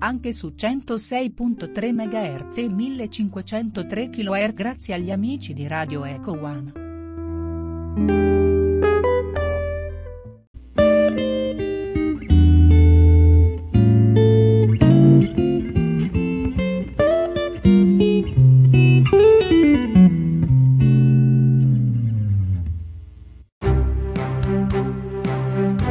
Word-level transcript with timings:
Anche 0.00 0.32
su 0.32 0.52
106.3 0.56 1.92
MHz 1.92 2.58
e 2.58 2.68
1503 2.68 4.10
kHz 4.10 4.52
grazie 4.52 4.94
agli 4.94 5.10
amici 5.10 5.52
di 5.52 5.66
Radio 5.66 6.04
Eco 6.04 6.38
One. 6.40 6.86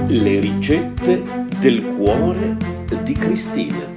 Le 0.07 0.39
ricette 0.39 1.47
del 1.59 1.85
cuore 1.97 2.55
di 3.03 3.13
Cristina. 3.13 3.96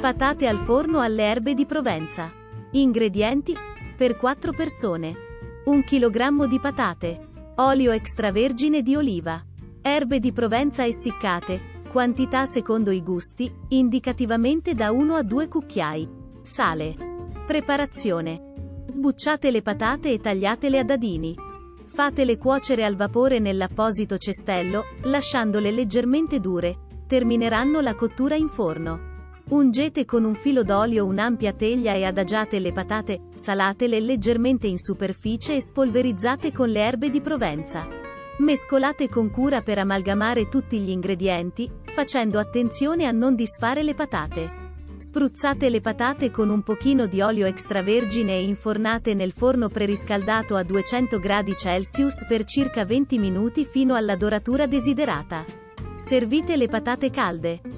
Patate 0.00 0.46
al 0.46 0.58
forno 0.58 1.00
alle 1.00 1.24
erbe 1.24 1.54
di 1.54 1.66
Provenza. 1.66 2.32
Ingredienti: 2.70 3.52
per 3.96 4.16
4 4.16 4.52
persone. 4.52 5.12
1 5.64 5.82
kg 5.82 6.46
di 6.46 6.60
patate. 6.60 7.28
Olio 7.56 7.90
extravergine 7.90 8.82
di 8.82 8.94
oliva. 8.94 9.44
Erbe 9.82 10.20
di 10.20 10.30
Provenza 10.30 10.86
essiccate. 10.86 11.82
Quantità 11.90 12.46
secondo 12.46 12.92
i 12.92 13.02
gusti, 13.02 13.52
indicativamente 13.70 14.74
da 14.74 14.92
1 14.92 15.14
a 15.16 15.22
2 15.24 15.48
cucchiai. 15.48 16.08
Sale. 16.42 16.94
Preparazione. 17.44 18.82
Sbucciate 18.86 19.50
le 19.50 19.62
patate 19.62 20.12
e 20.12 20.20
tagliatele 20.20 20.78
a 20.78 20.84
dadini. 20.84 21.34
Fatele 21.86 22.38
cuocere 22.38 22.84
al 22.84 22.94
vapore 22.94 23.40
nell'apposito 23.40 24.16
cestello, 24.16 24.84
lasciandole 25.02 25.72
leggermente 25.72 26.38
dure. 26.38 26.86
Termineranno 27.08 27.80
la 27.80 27.96
cottura 27.96 28.36
in 28.36 28.48
forno. 28.48 29.07
Ungete 29.50 30.04
con 30.04 30.24
un 30.24 30.34
filo 30.34 30.62
d'olio 30.62 31.06
un'ampia 31.06 31.54
teglia 31.54 31.94
e 31.94 32.04
adagiate 32.04 32.58
le 32.58 32.70
patate, 32.72 33.28
salatele 33.34 33.98
leggermente 33.98 34.66
in 34.66 34.76
superficie 34.76 35.54
e 35.54 35.62
spolverizzate 35.62 36.52
con 36.52 36.68
le 36.68 36.80
erbe 36.80 37.08
di 37.08 37.22
Provenza. 37.22 37.88
Mescolate 38.40 39.08
con 39.08 39.30
cura 39.30 39.62
per 39.62 39.78
amalgamare 39.78 40.50
tutti 40.50 40.78
gli 40.78 40.90
ingredienti, 40.90 41.70
facendo 41.84 42.38
attenzione 42.38 43.06
a 43.06 43.10
non 43.10 43.34
disfare 43.34 43.82
le 43.82 43.94
patate. 43.94 44.50
Spruzzate 44.98 45.70
le 45.70 45.80
patate 45.80 46.30
con 46.30 46.50
un 46.50 46.62
pochino 46.62 47.06
di 47.06 47.22
olio 47.22 47.46
extravergine 47.46 48.34
e 48.34 48.44
infornate 48.44 49.14
nel 49.14 49.32
forno 49.32 49.70
preriscaldato 49.70 50.56
a 50.56 50.62
200 50.62 51.18
gradi 51.18 51.54
per 52.28 52.44
circa 52.44 52.84
20 52.84 53.18
minuti 53.18 53.64
fino 53.64 53.94
alla 53.94 54.14
doratura 54.14 54.66
desiderata. 54.66 55.46
Servite 55.94 56.54
le 56.54 56.68
patate 56.68 57.08
calde. 57.08 57.77